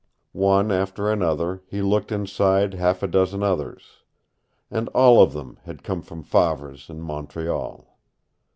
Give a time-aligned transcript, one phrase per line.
[0.31, 3.99] One after another he looked inside half a dozen others.
[4.71, 7.99] And all of them had come from Favre's in Montreal.